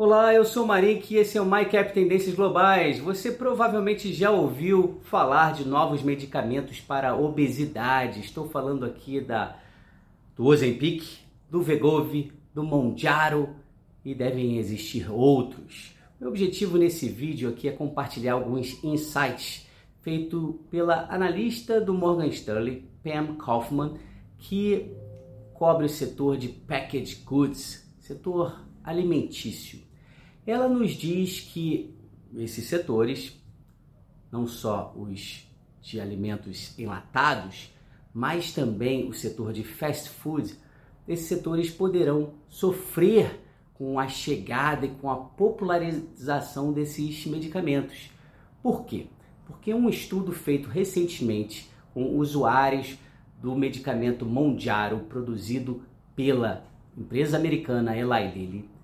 Olá, 0.00 0.32
eu 0.32 0.44
sou 0.44 0.62
o 0.62 0.66
Marink 0.68 1.12
e 1.12 1.16
esse 1.16 1.36
é 1.36 1.42
o 1.42 1.44
MyCap 1.44 1.92
Tendências 1.92 2.32
Globais. 2.32 3.00
Você 3.00 3.32
provavelmente 3.32 4.12
já 4.12 4.30
ouviu 4.30 5.00
falar 5.02 5.52
de 5.52 5.66
novos 5.66 6.04
medicamentos 6.04 6.80
para 6.80 7.16
obesidade. 7.16 8.20
Estou 8.20 8.48
falando 8.48 8.84
aqui 8.84 9.20
da 9.20 9.56
do 10.36 10.46
Ozempic, 10.46 11.02
do 11.50 11.60
Vegovy, 11.62 12.30
do 12.54 12.62
Monjaro 12.62 13.56
e 14.04 14.14
devem 14.14 14.58
existir 14.58 15.10
outros. 15.10 15.96
Meu 16.20 16.28
objetivo 16.28 16.78
nesse 16.78 17.08
vídeo 17.08 17.48
aqui 17.48 17.66
é 17.66 17.72
compartilhar 17.72 18.34
alguns 18.34 18.78
insights 18.84 19.66
feito 20.00 20.60
pela 20.70 21.12
analista 21.12 21.80
do 21.80 21.92
Morgan 21.92 22.28
Stanley, 22.28 22.88
Pam 23.02 23.34
Kaufman, 23.34 23.94
que 24.38 24.92
cobre 25.54 25.86
o 25.86 25.88
setor 25.88 26.36
de 26.36 26.46
packaged 26.46 27.24
goods, 27.24 27.84
setor 27.98 28.64
alimentício. 28.84 29.87
Ela 30.48 30.66
nos 30.66 30.92
diz 30.92 31.40
que 31.40 31.94
esses 32.34 32.64
setores, 32.64 33.38
não 34.32 34.46
só 34.46 34.94
os 34.96 35.46
de 35.82 36.00
alimentos 36.00 36.72
enlatados, 36.78 37.70
mas 38.14 38.50
também 38.50 39.06
o 39.06 39.12
setor 39.12 39.52
de 39.52 39.62
fast 39.62 40.08
food, 40.08 40.54
esses 41.06 41.26
setores 41.26 41.70
poderão 41.70 42.32
sofrer 42.48 43.38
com 43.74 44.00
a 44.00 44.08
chegada 44.08 44.86
e 44.86 44.88
com 44.88 45.10
a 45.10 45.16
popularização 45.16 46.72
desses 46.72 47.26
medicamentos. 47.26 48.08
Por 48.62 48.86
quê? 48.86 49.06
Porque 49.46 49.74
um 49.74 49.86
estudo 49.86 50.32
feito 50.32 50.70
recentemente 50.70 51.68
com 51.92 52.16
usuários 52.16 52.96
do 53.38 53.54
medicamento 53.54 54.24
Monjaro 54.24 55.00
produzido 55.10 55.82
pela 56.16 56.64
empresa 56.96 57.36
americana 57.36 57.94
Eli 57.94 58.32
Lilly 58.32 58.77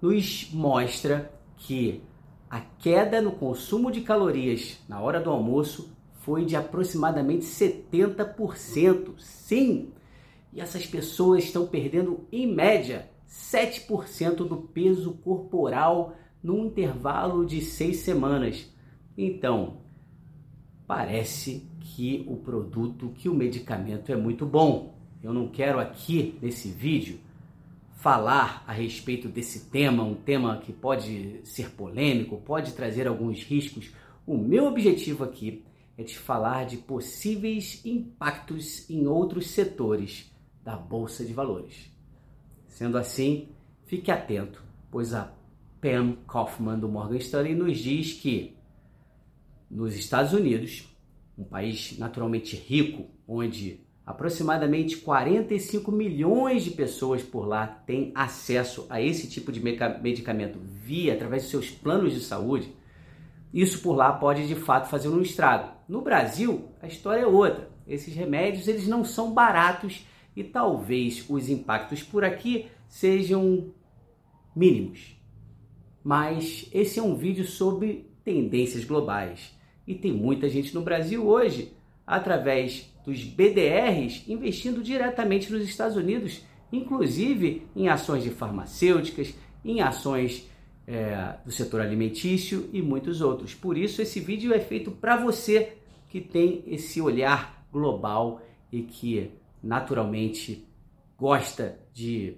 nos 0.00 0.50
mostra 0.52 1.32
que 1.56 2.02
a 2.48 2.60
queda 2.60 3.20
no 3.20 3.32
consumo 3.32 3.90
de 3.90 4.00
calorias 4.00 4.78
na 4.88 5.00
hora 5.00 5.20
do 5.20 5.30
almoço 5.30 5.92
foi 6.20 6.44
de 6.44 6.56
aproximadamente 6.56 7.44
70%. 7.44 9.18
Sim! 9.18 9.92
E 10.52 10.60
essas 10.60 10.86
pessoas 10.86 11.44
estão 11.44 11.66
perdendo, 11.66 12.26
em 12.32 12.46
média, 12.46 13.10
7% 13.28 14.36
do 14.46 14.56
peso 14.56 15.12
corporal 15.24 16.14
num 16.42 16.66
intervalo 16.66 17.44
de 17.44 17.60
seis 17.60 17.98
semanas. 17.98 18.72
Então, 19.16 19.78
parece 20.86 21.68
que 21.80 22.24
o 22.28 22.36
produto, 22.36 23.12
que 23.14 23.28
o 23.28 23.34
medicamento 23.34 24.10
é 24.10 24.16
muito 24.16 24.46
bom. 24.46 24.94
Eu 25.22 25.32
não 25.32 25.48
quero 25.48 25.78
aqui 25.78 26.38
nesse 26.40 26.68
vídeo 26.68 27.18
falar 27.98 28.62
a 28.64 28.72
respeito 28.72 29.28
desse 29.28 29.70
tema, 29.70 30.04
um 30.04 30.14
tema 30.14 30.58
que 30.58 30.72
pode 30.72 31.40
ser 31.42 31.70
polêmico, 31.70 32.40
pode 32.40 32.72
trazer 32.72 33.08
alguns 33.08 33.42
riscos. 33.42 33.90
O 34.24 34.38
meu 34.38 34.66
objetivo 34.66 35.24
aqui 35.24 35.64
é 35.96 36.04
te 36.04 36.16
falar 36.16 36.64
de 36.64 36.76
possíveis 36.76 37.84
impactos 37.84 38.88
em 38.88 39.08
outros 39.08 39.50
setores 39.50 40.32
da 40.62 40.76
bolsa 40.76 41.24
de 41.24 41.32
valores. 41.32 41.90
Sendo 42.68 42.96
assim, 42.96 43.48
fique 43.84 44.12
atento, 44.12 44.62
pois 44.92 45.12
a 45.12 45.34
Pam 45.80 46.18
Kaufman 46.28 46.78
do 46.78 46.88
Morgan 46.88 47.16
Stanley 47.16 47.56
nos 47.56 47.78
diz 47.78 48.12
que 48.12 48.56
nos 49.68 49.96
Estados 49.96 50.32
Unidos, 50.32 50.88
um 51.36 51.42
país 51.42 51.98
naturalmente 51.98 52.54
rico, 52.54 53.10
onde 53.26 53.80
aproximadamente 54.08 54.96
45 54.96 55.92
milhões 55.92 56.64
de 56.64 56.70
pessoas 56.70 57.22
por 57.22 57.46
lá 57.46 57.66
têm 57.66 58.10
acesso 58.14 58.86
a 58.88 59.02
esse 59.02 59.28
tipo 59.28 59.52
de 59.52 59.60
medicamento 59.60 60.58
via 60.58 61.12
através 61.12 61.42
de 61.42 61.50
seus 61.50 61.68
planos 61.68 62.14
de 62.14 62.20
saúde, 62.20 62.74
isso 63.52 63.82
por 63.82 63.94
lá 63.94 64.10
pode 64.14 64.48
de 64.48 64.54
fato 64.54 64.88
fazer 64.88 65.10
um 65.10 65.20
estrago. 65.20 65.72
No 65.86 66.00
Brasil, 66.00 66.70
a 66.80 66.86
história 66.86 67.20
é 67.20 67.26
outra. 67.26 67.68
Esses 67.86 68.14
remédios 68.14 68.66
eles 68.66 68.88
não 68.88 69.04
são 69.04 69.34
baratos 69.34 70.06
e 70.34 70.42
talvez 70.42 71.26
os 71.28 71.50
impactos 71.50 72.02
por 72.02 72.24
aqui 72.24 72.66
sejam 72.88 73.74
mínimos. 74.56 75.20
Mas 76.02 76.66
esse 76.72 76.98
é 76.98 77.02
um 77.02 77.14
vídeo 77.14 77.44
sobre 77.44 78.10
tendências 78.24 78.86
globais 78.86 79.54
e 79.86 79.94
tem 79.94 80.14
muita 80.14 80.48
gente 80.48 80.74
no 80.74 80.80
Brasil 80.80 81.28
hoje, 81.28 81.74
através 82.06 82.90
dos 83.08 83.24
BDRs, 83.24 84.28
investindo 84.28 84.82
diretamente 84.82 85.50
nos 85.50 85.62
Estados 85.62 85.96
Unidos, 85.96 86.42
inclusive 86.70 87.66
em 87.74 87.88
ações 87.88 88.22
de 88.22 88.28
farmacêuticas, 88.28 89.34
em 89.64 89.80
ações 89.80 90.46
é, 90.86 91.36
do 91.42 91.50
setor 91.50 91.80
alimentício 91.80 92.68
e 92.70 92.82
muitos 92.82 93.22
outros. 93.22 93.54
Por 93.54 93.78
isso, 93.78 94.02
esse 94.02 94.20
vídeo 94.20 94.52
é 94.52 94.60
feito 94.60 94.90
para 94.90 95.16
você 95.16 95.78
que 96.10 96.20
tem 96.20 96.62
esse 96.66 97.00
olhar 97.00 97.66
global 97.72 98.42
e 98.70 98.82
que 98.82 99.30
naturalmente 99.62 100.66
gosta 101.16 101.78
de 101.94 102.36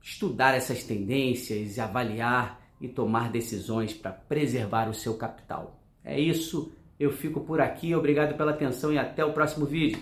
estudar 0.00 0.54
essas 0.54 0.82
tendências, 0.84 1.78
avaliar 1.78 2.66
e 2.80 2.88
tomar 2.88 3.30
decisões 3.30 3.92
para 3.92 4.10
preservar 4.10 4.88
o 4.88 4.94
seu 4.94 5.18
capital. 5.18 5.78
É 6.02 6.18
isso, 6.18 6.72
eu 6.98 7.10
fico 7.10 7.40
por 7.40 7.60
aqui, 7.60 7.94
obrigado 7.94 8.36
pela 8.36 8.52
atenção 8.52 8.92
e 8.92 8.98
até 8.98 9.24
o 9.24 9.32
próximo 9.32 9.66
vídeo. 9.66 9.98